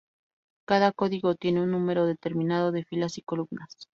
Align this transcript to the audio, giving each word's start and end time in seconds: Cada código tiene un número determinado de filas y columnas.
Cada 0.65 0.93
código 0.93 1.35
tiene 1.35 1.61
un 1.61 1.69
número 1.69 2.07
determinado 2.07 2.71
de 2.71 2.83
filas 2.85 3.19
y 3.19 3.21
columnas. 3.21 3.87